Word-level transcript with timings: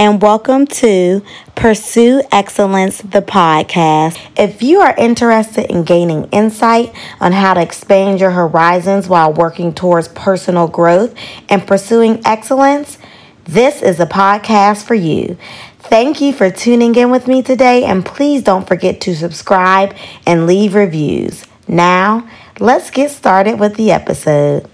and 0.00 0.22
welcome 0.22 0.66
to 0.66 1.22
Pursue 1.54 2.22
Excellence, 2.32 3.02
the 3.02 3.20
podcast. 3.20 4.18
If 4.34 4.62
you 4.62 4.80
are 4.80 4.96
interested 4.96 5.70
in 5.70 5.82
gaining 5.82 6.24
insight 6.30 6.94
on 7.20 7.32
how 7.32 7.52
to 7.52 7.60
expand 7.60 8.18
your 8.18 8.30
horizons 8.30 9.10
while 9.10 9.30
working 9.30 9.74
towards 9.74 10.08
personal 10.08 10.68
growth 10.68 11.14
and 11.50 11.66
pursuing 11.66 12.22
excellence, 12.24 12.96
this 13.44 13.82
is 13.82 14.00
a 14.00 14.06
podcast 14.06 14.86
for 14.86 14.94
you. 14.94 15.36
Thank 15.80 16.22
you 16.22 16.32
for 16.32 16.50
tuning 16.50 16.94
in 16.94 17.10
with 17.10 17.26
me 17.28 17.42
today, 17.42 17.84
and 17.84 18.02
please 18.02 18.42
don't 18.42 18.66
forget 18.66 19.02
to 19.02 19.14
subscribe 19.14 19.94
and 20.26 20.46
leave 20.46 20.74
reviews. 20.74 21.44
Now, 21.68 22.26
let's 22.58 22.90
get 22.90 23.10
started 23.10 23.60
with 23.60 23.74
the 23.74 23.92
episode. 23.92 24.69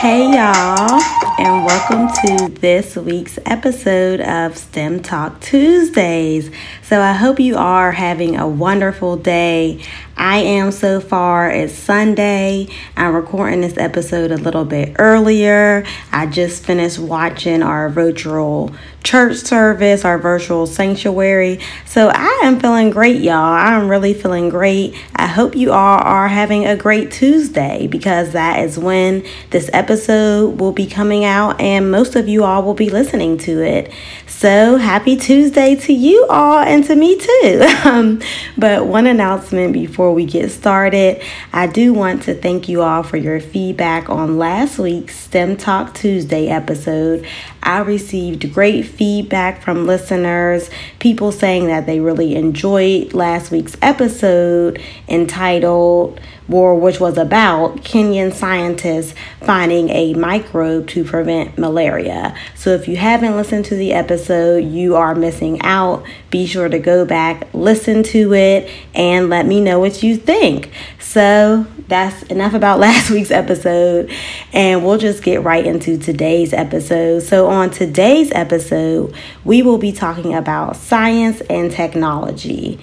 Hey, 0.00 0.30
y'all, 0.30 1.02
and 1.40 1.66
welcome 1.66 2.06
to 2.22 2.54
this 2.60 2.94
week's 2.94 3.36
episode 3.44 4.20
of 4.20 4.56
STEM 4.56 5.02
Talk 5.02 5.40
Tuesdays. 5.40 6.52
So, 6.82 7.00
I 7.00 7.14
hope 7.14 7.40
you 7.40 7.56
are 7.56 7.90
having 7.90 8.36
a 8.36 8.46
wonderful 8.46 9.16
day. 9.16 9.82
I 10.18 10.38
am 10.38 10.72
so 10.72 11.00
far. 11.00 11.48
It's 11.48 11.72
Sunday. 11.72 12.66
I'm 12.96 13.14
recording 13.14 13.60
this 13.60 13.78
episode 13.78 14.32
a 14.32 14.36
little 14.36 14.64
bit 14.64 14.96
earlier. 14.98 15.86
I 16.10 16.26
just 16.26 16.64
finished 16.64 16.98
watching 16.98 17.62
our 17.62 17.88
virtual 17.88 18.74
church 19.04 19.36
service, 19.36 20.04
our 20.04 20.18
virtual 20.18 20.66
sanctuary. 20.66 21.60
So 21.86 22.10
I 22.12 22.40
am 22.42 22.58
feeling 22.58 22.90
great, 22.90 23.20
y'all. 23.20 23.36
I'm 23.36 23.88
really 23.88 24.12
feeling 24.12 24.48
great. 24.48 24.96
I 25.14 25.26
hope 25.26 25.54
you 25.54 25.72
all 25.72 25.98
are 25.98 26.28
having 26.28 26.66
a 26.66 26.76
great 26.76 27.12
Tuesday 27.12 27.86
because 27.86 28.32
that 28.32 28.58
is 28.64 28.76
when 28.76 29.24
this 29.50 29.70
episode 29.72 30.60
will 30.60 30.72
be 30.72 30.86
coming 30.86 31.24
out 31.24 31.60
and 31.60 31.90
most 31.90 32.16
of 32.16 32.28
you 32.28 32.42
all 32.44 32.64
will 32.64 32.74
be 32.74 32.90
listening 32.90 33.38
to 33.38 33.62
it. 33.62 33.92
So 34.26 34.76
happy 34.76 35.16
Tuesday 35.16 35.74
to 35.76 35.92
you 35.92 36.26
all 36.28 36.58
and 36.58 36.84
to 36.84 36.96
me 36.96 37.18
too. 37.18 37.66
Um, 37.88 38.20
but 38.58 38.86
one 38.86 39.06
announcement 39.06 39.72
before 39.72 40.07
we 40.14 40.24
get 40.24 40.50
started, 40.50 41.22
I 41.52 41.66
do 41.66 41.92
want 41.92 42.22
to 42.24 42.34
thank 42.34 42.68
you 42.68 42.82
all 42.82 43.02
for 43.02 43.16
your 43.16 43.40
feedback 43.40 44.08
on 44.08 44.38
last 44.38 44.78
week's 44.78 45.18
STEM 45.18 45.56
Talk 45.56 45.94
Tuesday 45.94 46.48
episode. 46.48 47.26
I 47.62 47.80
received 47.80 48.52
great 48.52 48.82
feedback 48.82 49.62
from 49.62 49.86
listeners, 49.86 50.70
people 50.98 51.32
saying 51.32 51.66
that 51.66 51.86
they 51.86 52.00
really 52.00 52.34
enjoyed 52.34 53.12
last 53.14 53.50
week's 53.50 53.76
episode 53.82 54.82
entitled 55.08 56.20
war, 56.48 56.74
which 56.74 56.98
was 56.98 57.18
about 57.18 57.76
Kenyan 57.78 58.32
scientists 58.32 59.14
finding 59.40 59.90
a 59.90 60.14
microbe 60.14 60.88
to 60.88 61.04
prevent 61.04 61.58
malaria. 61.58 62.34
So, 62.54 62.70
if 62.70 62.88
you 62.88 62.96
haven't 62.96 63.36
listened 63.36 63.66
to 63.66 63.74
the 63.74 63.92
episode, 63.92 64.64
you 64.64 64.96
are 64.96 65.14
missing 65.14 65.60
out. 65.62 66.04
Be 66.30 66.46
sure 66.46 66.68
to 66.68 66.78
go 66.78 67.04
back, 67.04 67.48
listen 67.52 68.02
to 68.04 68.34
it, 68.34 68.70
and 68.94 69.28
let 69.28 69.46
me 69.46 69.60
know 69.60 69.78
what 69.78 70.02
you 70.02 70.16
think. 70.16 70.70
So, 70.98 71.66
that's 71.86 72.22
enough 72.24 72.54
about 72.54 72.78
last 72.80 73.10
week's 73.10 73.30
episode, 73.30 74.10
and 74.52 74.84
we'll 74.84 74.98
just 74.98 75.22
get 75.22 75.42
right 75.42 75.66
into 75.66 75.98
today's 75.98 76.52
episode. 76.52 77.20
So, 77.20 77.48
on 77.48 77.70
today's 77.70 78.32
episode, 78.32 79.14
we 79.44 79.62
will 79.62 79.78
be 79.78 79.92
talking 79.92 80.34
about 80.34 80.76
science 80.76 81.40
and 81.42 81.70
technology 81.70 82.80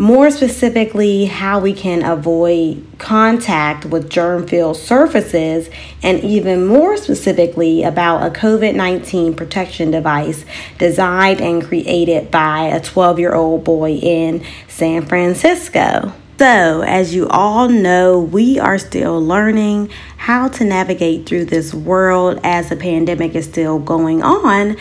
more 0.00 0.30
specifically, 0.30 1.26
how 1.26 1.60
we 1.60 1.74
can 1.74 2.02
avoid 2.02 2.82
contact 2.96 3.84
with 3.84 4.08
germ 4.08 4.46
filled 4.46 4.78
surfaces, 4.78 5.68
and 6.02 6.24
even 6.24 6.66
more 6.66 6.96
specifically, 6.96 7.82
about 7.82 8.26
a 8.26 8.30
COVID 8.30 8.74
19 8.74 9.34
protection 9.34 9.90
device 9.90 10.46
designed 10.78 11.42
and 11.42 11.62
created 11.62 12.30
by 12.30 12.62
a 12.62 12.80
12 12.80 13.18
year 13.18 13.34
old 13.34 13.62
boy 13.62 13.92
in 13.92 14.42
San 14.68 15.04
Francisco. 15.04 16.14
So, 16.38 16.80
as 16.80 17.14
you 17.14 17.28
all 17.28 17.68
know, 17.68 18.18
we 18.18 18.58
are 18.58 18.78
still 18.78 19.22
learning 19.22 19.90
how 20.16 20.48
to 20.48 20.64
navigate 20.64 21.26
through 21.26 21.44
this 21.44 21.74
world 21.74 22.40
as 22.42 22.70
the 22.70 22.76
pandemic 22.76 23.34
is 23.34 23.44
still 23.44 23.78
going 23.78 24.22
on. 24.22 24.78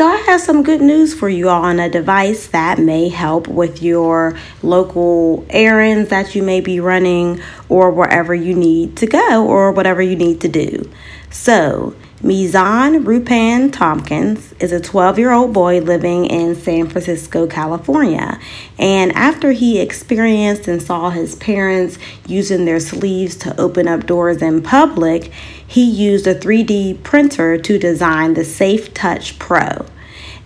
So, 0.00 0.06
I 0.06 0.16
have 0.16 0.40
some 0.40 0.62
good 0.62 0.80
news 0.80 1.12
for 1.12 1.28
you 1.28 1.50
all 1.50 1.62
on 1.62 1.78
a 1.78 1.90
device 1.90 2.46
that 2.46 2.78
may 2.78 3.10
help 3.10 3.46
with 3.48 3.82
your 3.82 4.34
local 4.62 5.44
errands 5.50 6.08
that 6.08 6.34
you 6.34 6.42
may 6.42 6.62
be 6.62 6.80
running 6.80 7.42
or 7.68 7.90
wherever 7.90 8.34
you 8.34 8.54
need 8.54 8.96
to 8.96 9.06
go 9.06 9.46
or 9.46 9.72
whatever 9.72 10.00
you 10.00 10.16
need 10.16 10.40
to 10.40 10.48
do. 10.48 10.90
So, 11.28 11.94
Mizan 12.22 13.04
Rupan 13.04 13.72
Tompkins 13.72 14.52
is 14.60 14.72
a 14.72 14.80
12 14.80 15.18
year 15.18 15.30
old 15.30 15.54
boy 15.54 15.80
living 15.80 16.26
in 16.26 16.54
San 16.54 16.86
Francisco, 16.86 17.46
California. 17.46 18.38
And 18.78 19.10
after 19.12 19.52
he 19.52 19.80
experienced 19.80 20.68
and 20.68 20.82
saw 20.82 21.08
his 21.08 21.34
parents 21.36 21.96
using 22.26 22.66
their 22.66 22.78
sleeves 22.78 23.36
to 23.36 23.58
open 23.58 23.88
up 23.88 24.04
doors 24.04 24.42
in 24.42 24.62
public, 24.62 25.32
he 25.66 25.82
used 25.82 26.26
a 26.26 26.34
3D 26.34 27.02
printer 27.02 27.56
to 27.56 27.78
design 27.78 28.34
the 28.34 28.44
Safe 28.44 28.92
Touch 28.92 29.38
Pro. 29.38 29.86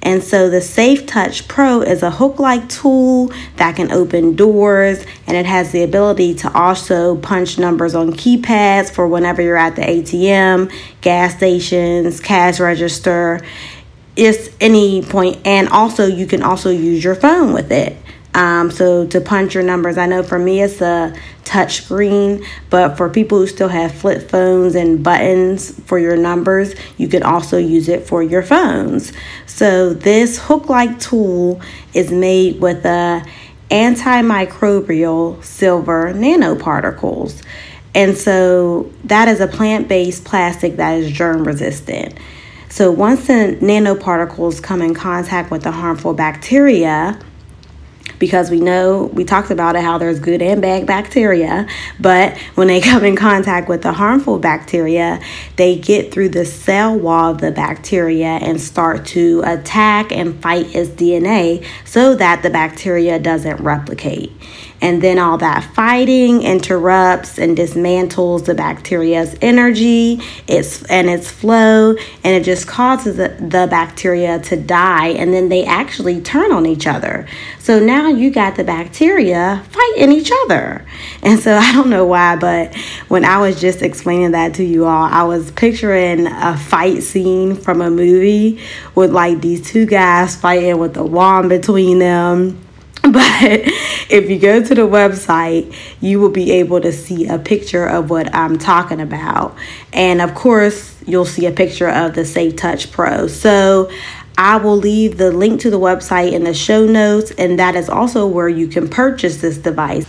And 0.05 0.23
so 0.23 0.51
the 0.51 0.61
Safe 0.61 1.07
Touch 1.07 1.49
Pro 1.49 1.81
is 1.81 2.03
a 2.03 2.11
hook 2.11 2.39
like 2.39 2.69
tool 2.69 3.33
that 3.57 3.75
can 3.75 3.91
open 3.91 4.37
doors 4.37 5.05
and 5.27 5.37
it 5.37 5.47
has 5.47 5.73
the 5.73 5.83
ability 5.83 6.35
to 6.35 6.53
also 6.53 7.17
punch 7.17 7.59
numbers 7.59 7.95
on 7.95 8.13
keypads 8.13 8.91
for 8.91 9.09
whenever 9.09 9.41
you're 9.41 9.57
at 9.57 9.77
the 9.77 9.83
ATM, 9.83 10.71
gas 11.01 11.37
stations, 11.37 12.21
cash 12.21 12.61
register. 12.61 13.41
It's 14.15 14.49
any 14.61 15.03
point, 15.03 15.45
and 15.45 15.69
also 15.71 16.07
you 16.07 16.27
can 16.27 16.43
also 16.43 16.71
use 16.71 17.03
your 17.03 17.17
phone 17.17 17.53
with 17.53 17.73
it. 17.73 17.97
Um, 18.35 18.71
so 18.73 19.07
to 19.07 19.21
punch 19.21 19.55
your 19.55 19.63
numbers, 19.63 19.97
I 19.97 20.07
know 20.07 20.25
for 20.25 20.39
me 20.39 20.61
it's 20.61 20.81
a 20.81 21.17
touch 21.45 21.83
screen, 21.83 22.45
but 22.69 22.97
for 22.97 23.09
people 23.09 23.39
who 23.39 23.47
still 23.47 23.69
have 23.69 23.93
flip 23.93 24.29
phones 24.29 24.75
and 24.75 25.05
buttons 25.05 25.79
for 25.83 26.01
your 26.01 26.17
numbers, 26.17 26.75
you 26.97 27.07
can 27.07 27.23
also 27.23 27.59
use 27.59 27.89
it 27.89 28.07
for 28.07 28.23
your 28.23 28.43
phones. 28.43 29.13
So 29.47 29.95
this 29.95 30.39
hook-like 30.39 30.99
tool 30.99 31.61
is 31.93 32.11
made 32.11 32.61
with 32.61 32.85
a 32.85 33.25
antimicrobial 33.71 35.43
silver 35.45 36.13
nanoparticles. 36.13 37.41
And 37.95 38.17
so 38.17 38.91
that 39.05 39.29
is 39.29 39.39
a 39.41 39.47
plant-based 39.47 40.25
plastic 40.25 40.77
that 40.77 40.99
is 40.99 41.13
germ 41.13 41.45
resistant. 41.45 42.19
So 42.69 42.91
once 42.91 43.29
the 43.29 43.57
nanoparticles 43.61 44.61
come 44.61 44.83
in 44.83 44.95
contact 44.95 45.53
with 45.53 45.63
the 45.63 45.71
harmful 45.71 46.13
bacteria, 46.15 47.21
because 48.25 48.51
we 48.51 48.59
know 48.59 49.11
we 49.13 49.23
talked 49.23 49.51
about 49.51 49.77
it 49.77 49.83
how 49.83 49.99
there's 49.99 50.19
good 50.19 50.41
and 50.41 50.63
bad 50.63 50.87
bacteria, 50.87 51.69
but 52.01 52.35
when 52.55 52.69
they 52.69 52.81
come 52.91 53.05
in 53.05 53.17
contact 53.17 53.69
with 53.69 53.83
the 53.83 53.93
harmful 53.93 54.39
bacteria, 54.39 55.21
they 55.57 55.77
get 55.77 56.11
through 56.11 56.31
the 56.31 56.47
cell 56.47 56.99
wall 56.99 57.33
of 57.33 57.43
the 57.43 57.53
bacteria 57.53 58.39
and 58.41 58.59
start 58.59 59.05
to 59.05 59.43
attack 59.45 60.11
and 60.11 60.41
fight 60.41 60.75
its 60.75 60.89
DNA 60.89 61.63
so 61.85 62.15
that 62.15 62.43
the 62.43 62.49
bacteria 62.49 63.19
doesn't 63.19 63.61
replicate. 63.61 64.33
And 64.85 65.01
then 65.01 65.19
all 65.19 65.39
that 65.39 65.65
fighting 65.73 66.43
interrupts 66.43 67.39
and 67.39 67.57
dismantles 67.57 68.45
the 68.45 68.55
bacteria's 68.55 69.35
energy, 69.41 70.21
its 70.47 70.85
and 70.91 71.09
its 71.09 71.31
flow, 71.31 71.97
and 72.23 72.37
it 72.37 72.45
just 72.45 72.67
causes 72.67 73.17
the, 73.17 73.29
the 73.41 73.67
bacteria 73.71 74.41
to 74.41 74.57
die 74.59 75.07
and 75.07 75.33
then 75.33 75.49
they 75.49 75.65
actually 75.65 76.21
turn 76.21 76.53
on 76.53 76.67
each 76.67 76.87
other. 76.87 77.27
So 77.61 77.81
now 77.81 78.09
you 78.09 78.31
got 78.31 78.57
the 78.57 78.65
bacteria 78.65 79.65
fighting 79.71 80.13
each 80.13 80.31
other. 80.45 80.85
And 81.23 81.41
so 81.41 81.57
I 81.57 81.73
don't 81.73 81.89
know 81.89 82.05
why, 82.05 82.37
but 82.37 82.77
when 83.09 83.25
I 83.25 83.39
was 83.39 83.59
just 83.59 83.81
explaining 83.81 84.33
that 84.33 84.53
to 84.57 84.65
you 84.65 84.85
all, 84.85 85.05
I 85.05 85.23
was 85.23 85.51
picturing 85.53 86.27
a 86.27 86.59
fight 86.59 87.03
scene 87.03 87.55
from 87.55 87.81
a 87.81 87.89
movie 87.89 88.61
with 88.95 89.13
like 89.13 89.41
these 89.41 89.67
two 89.67 89.87
guys 89.87 90.37
fighting 90.37 90.77
with 90.77 90.95
a 90.99 91.05
wand 91.05 91.49
between 91.49 92.01
them 92.01 92.61
but 93.13 93.71
if 94.11 94.29
you 94.31 94.39
go 94.39 94.63
to 94.63 94.75
the 94.75 94.83
website, 94.83 95.75
you 96.01 96.21
will 96.21 96.31
be 96.31 96.53
able 96.53 96.81
to 96.81 96.93
see 96.93 97.27
a 97.27 97.39
picture 97.39 97.87
of 97.87 98.11
what 98.11 98.35
I'm 98.35 98.59
talking 98.59 99.01
about. 99.01 99.57
And 99.93 100.21
of 100.21 100.35
course, 100.35 100.95
you'll 101.07 101.25
see 101.25 101.47
a 101.47 101.53
picture 101.53 101.89
of 101.89 102.15
the 102.15 102.25
Safe 102.25 102.57
Touch 102.57 102.91
Pro. 102.93 103.27
So 103.27 103.91
I 104.37 104.57
will 104.57 104.77
leave 104.77 105.17
the 105.17 105.31
link 105.31 105.61
to 105.61 105.71
the 105.71 105.79
website 105.79 106.33
in 106.33 106.45
the 106.45 106.55
show 106.55 106.87
notes, 106.87 107.31
and 107.33 107.59
that 107.59 107.77
is 107.77 107.89
also 107.89 108.27
where 108.27 108.49
you 108.49 108.67
can 108.67 108.89
purchase 108.89 109.41
this 109.41 109.59
device. 109.59 110.07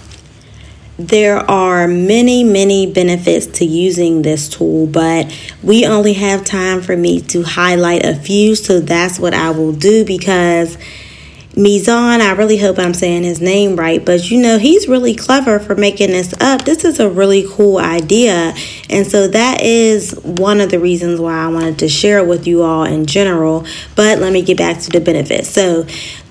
there 0.98 1.40
are 1.52 1.88
many, 1.88 2.44
many 2.44 2.92
benefits 2.92 3.48
to 3.48 3.66
using 3.66 4.22
this 4.22 4.48
tool, 4.48 4.88
but 4.88 5.34
we 5.62 5.86
only 5.86 6.14
have 6.14 6.46
time 6.46 6.82
for 6.82 6.96
me 6.96 7.20
to 7.20 7.44
highlight 7.44 8.06
a 8.06 8.16
few, 8.16 8.56
so 8.56 8.80
that's 8.80 9.20
what 9.20 9.34
I 9.34 9.50
will 9.52 9.74
do 9.74 10.06
because 10.06 10.78
Mizan, 11.56 12.20
I 12.20 12.34
really 12.34 12.58
hope 12.58 12.78
I'm 12.78 12.94
saying 12.94 13.24
his 13.24 13.40
name 13.40 13.78
right, 13.78 14.04
but 14.04 14.30
you 14.30 14.42
know, 14.42 14.58
he's 14.58 14.90
really 14.90 15.16
clever 15.16 15.58
for 15.58 15.74
making 15.74 16.10
this 16.10 16.34
up. 16.42 16.66
This 16.66 16.84
is 16.84 17.00
a 17.00 17.10
really 17.10 17.46
cool 17.50 17.78
idea. 17.78 18.54
And 18.90 19.08
so 19.08 19.30
that 19.30 19.62
is 19.62 20.12
one 20.22 20.60
of 20.60 20.70
the 20.70 20.80
reasons 20.80 21.18
why 21.18 21.46
I 21.46 21.48
wanted 21.48 21.80
to 21.80 21.88
share 21.88 22.20
it 22.20 22.28
with 22.28 22.46
you 22.46 22.64
all 22.64 22.84
in 22.84 23.06
general. 23.06 23.66
But 23.96 24.20
let 24.20 24.34
me 24.34 24.42
get 24.42 24.58
back 24.58 24.82
to 24.82 24.90
the 24.90 25.00
benefits. 25.00 25.48
So, 25.48 25.86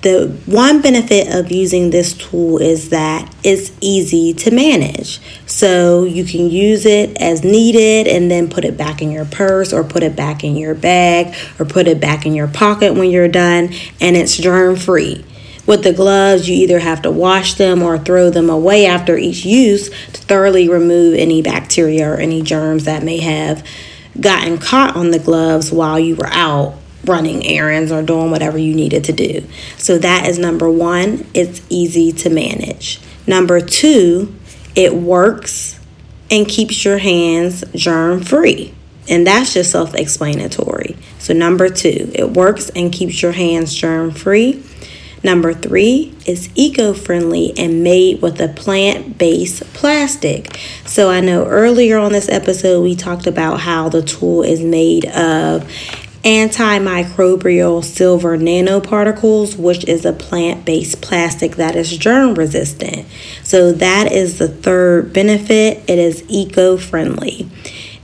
the 0.04 0.28
one 0.44 0.82
benefit 0.82 1.34
of 1.34 1.50
using 1.50 1.88
this 1.88 2.12
tool 2.12 2.58
is 2.58 2.90
that 2.90 3.34
it's 3.42 3.72
easy 3.80 4.34
to 4.34 4.50
manage. 4.50 5.18
So 5.46 6.04
you 6.04 6.24
can 6.24 6.50
use 6.50 6.84
it 6.84 7.16
as 7.20 7.42
needed 7.42 8.06
and 8.06 8.30
then 8.30 8.50
put 8.50 8.66
it 8.66 8.76
back 8.76 9.00
in 9.00 9.10
your 9.10 9.24
purse 9.24 9.72
or 9.72 9.82
put 9.82 10.02
it 10.02 10.14
back 10.14 10.44
in 10.44 10.56
your 10.56 10.74
bag 10.74 11.34
or 11.58 11.64
put 11.64 11.88
it 11.88 12.00
back 12.00 12.26
in 12.26 12.34
your 12.34 12.48
pocket 12.48 12.92
when 12.92 13.10
you're 13.10 13.28
done, 13.28 13.72
and 13.98 14.14
it's 14.14 14.36
germ 14.36 14.76
free. 14.76 15.24
With 15.66 15.82
the 15.82 15.94
gloves, 15.94 16.50
you 16.50 16.56
either 16.56 16.80
have 16.80 17.00
to 17.02 17.10
wash 17.10 17.54
them 17.54 17.82
or 17.82 17.96
throw 17.96 18.28
them 18.28 18.50
away 18.50 18.84
after 18.84 19.16
each 19.16 19.46
use 19.46 19.88
to 19.88 20.20
thoroughly 20.20 20.68
remove 20.68 21.14
any 21.14 21.40
bacteria 21.40 22.06
or 22.06 22.16
any 22.16 22.42
germs 22.42 22.84
that 22.84 23.02
may 23.02 23.20
have 23.20 23.66
gotten 24.20 24.58
caught 24.58 24.94
on 24.96 25.12
the 25.12 25.18
gloves 25.18 25.72
while 25.72 25.98
you 25.98 26.14
were 26.14 26.28
out 26.28 26.74
running 27.06 27.46
errands 27.46 27.92
or 27.92 28.02
doing 28.02 28.30
whatever 28.30 28.58
you 28.58 28.74
needed 28.74 29.04
to 29.04 29.12
do. 29.12 29.44
So 29.78 29.98
that 29.98 30.28
is 30.28 30.38
number 30.38 30.70
one, 30.70 31.26
it's 31.34 31.62
easy 31.68 32.12
to 32.12 32.30
manage. 32.30 33.00
Number 33.26 33.60
two, 33.60 34.34
it 34.74 34.94
works 34.94 35.80
and 36.30 36.48
keeps 36.48 36.84
your 36.84 36.98
hands 36.98 37.64
germ 37.74 38.20
free. 38.22 38.74
And 39.08 39.26
that's 39.26 39.52
just 39.52 39.70
self 39.70 39.94
explanatory. 39.94 40.96
So, 41.18 41.34
number 41.34 41.68
two, 41.68 42.10
it 42.14 42.30
works 42.30 42.70
and 42.70 42.92
keeps 42.92 43.22
your 43.22 43.32
hands 43.32 43.74
germ 43.74 44.10
free. 44.10 44.62
Number 45.22 45.54
three 45.54 46.14
is 46.26 46.50
eco 46.54 46.92
friendly 46.92 47.54
and 47.56 47.82
made 47.82 48.20
with 48.20 48.40
a 48.40 48.48
plant 48.48 49.18
based 49.18 49.62
plastic. 49.74 50.58
So, 50.86 51.10
I 51.10 51.20
know 51.20 51.44
earlier 51.44 51.98
on 51.98 52.12
this 52.12 52.28
episode 52.30 52.82
we 52.82 52.94
talked 52.94 53.26
about 53.26 53.60
how 53.60 53.90
the 53.90 54.02
tool 54.02 54.42
is 54.42 54.62
made 54.62 55.06
of 55.06 55.70
antimicrobial 56.24 57.84
silver 57.84 58.36
nanoparticles, 58.38 59.56
which 59.56 59.84
is 59.84 60.04
a 60.04 60.12
plant 60.12 60.64
based 60.64 61.00
plastic 61.02 61.56
that 61.56 61.76
is 61.76 61.96
germ 61.96 62.34
resistant. 62.34 63.06
So, 63.42 63.72
that 63.72 64.10
is 64.10 64.38
the 64.38 64.48
third 64.48 65.12
benefit. 65.12 65.82
It 65.88 65.98
is 65.98 66.24
eco 66.28 66.76
friendly. 66.76 67.48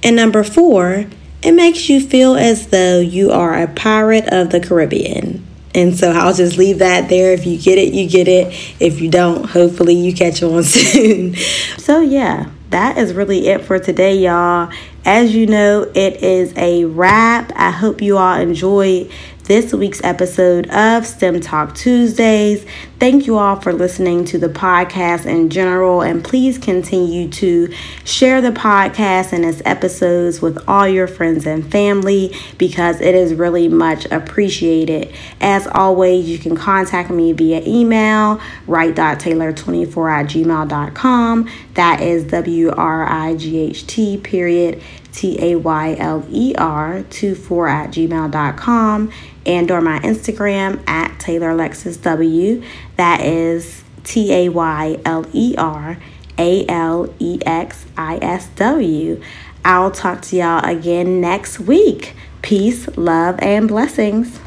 And 0.02 0.17
number 0.17 0.44
four, 0.44 1.06
it 1.43 1.52
makes 1.52 1.88
you 1.88 2.00
feel 2.00 2.34
as 2.34 2.69
though 2.69 3.00
you 3.00 3.31
are 3.31 3.55
a 3.55 3.67
pirate 3.67 4.28
of 4.32 4.50
the 4.50 4.61
Caribbean. 4.61 5.46
And 5.75 5.96
so 5.96 6.11
I'll 6.11 6.34
just 6.34 6.58
leave 6.58 6.81
that 6.81 7.08
there. 7.08 7.32
If 7.32 7.46
you 7.46 7.58
get 7.58 7.78
it, 7.78 7.94
you 7.94 8.08
get 8.08 8.28
it. 8.28 8.49
If 8.81 9.00
you 9.00 9.08
don't, 9.11 9.49
hopefully 9.49 9.94
you 9.94 10.12
catch 10.12 10.43
on 10.43 10.62
soon. 10.64 11.37
so, 11.78 12.00
yeah, 12.00 12.50
that 12.70 12.99
is 12.99 13.12
really 13.12 13.49
it 13.49 13.64
for 13.64 13.78
today, 13.78 14.17
y'all. 14.17 14.72
As 15.05 15.34
you 15.34 15.46
know, 15.46 15.90
it 15.94 16.22
is 16.22 16.52
a 16.56 16.84
wrap. 16.84 17.52
I 17.56 17.70
hope 17.70 18.00
you 18.00 18.17
all 18.19 18.38
enjoyed 18.38 19.11
this 19.50 19.75
week's 19.75 20.00
episode 20.05 20.70
of 20.70 21.05
STEM 21.05 21.41
Talk 21.41 21.75
Tuesdays. 21.75 22.64
Thank 23.00 23.26
you 23.26 23.37
all 23.37 23.56
for 23.56 23.73
listening 23.73 24.25
to 24.26 24.38
the 24.38 24.49
podcast 24.49 25.26
in 25.26 25.50
general, 25.50 26.02
and 26.02 26.23
please 26.23 26.56
continue 26.56 27.29
to 27.31 27.75
share 28.05 28.41
the 28.41 28.52
podcast 28.52 29.32
and 29.32 29.44
its 29.44 29.61
episodes 29.64 30.41
with 30.41 30.56
all 30.69 30.87
your 30.87 31.08
friends 31.08 31.47
and 31.47 31.69
family 31.69 32.32
because 32.58 33.00
it 33.00 33.17
is 33.17 33.35
really 33.35 33.67
much 33.67 34.05
appreciated. 34.12 35.12
As 35.41 35.67
always, 35.67 36.29
you 36.29 36.38
can 36.38 36.56
contact 36.56 37.11
me 37.11 37.32
via 37.32 37.61
email, 37.67 38.41
wright.tayler24 38.69 40.12
at 40.12 40.26
gmail.com. 40.26 41.50
That 41.75 42.00
is 42.00 42.23
W 42.29 42.70
R 42.70 43.05
I 43.05 43.35
G 43.35 43.58
H 43.58 43.85
T 43.88 44.17
period 44.17 44.81
T 45.12 45.38
A 45.43 45.56
Y 45.56 45.96
L 45.99 46.25
E 46.31 46.55
R 46.56 47.03
24 47.03 47.69
at 47.69 47.91
gmail.com 47.91 49.12
and 49.47 49.71
or 49.71 49.81
my 49.81 49.99
Instagram 50.01 50.87
at 50.89 51.19
Tayler 51.19 51.53
Alexis 51.53 51.97
W. 51.99 52.63
That 52.97 53.21
is 53.21 53.83
T 54.05 54.33
A 54.33 54.49
Y 54.49 54.99
L 55.05 55.27
E 55.33 55.55
R 55.57 55.99
A 56.39 56.67
L 56.69 57.15
E 57.19 57.39
X 57.45 57.87
I 57.97 58.19
S 58.23 58.49
W. 58.57 59.21
I'll 59.65 59.91
talk 59.91 60.23
to 60.23 60.37
y'all 60.37 60.65
again 60.65 61.21
next 61.21 61.61
week. 61.61 62.15
Peace, 62.43 62.89
love, 62.97 63.39
and 63.41 63.69
blessings. 63.69 64.41